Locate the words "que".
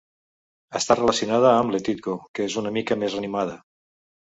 2.33-2.51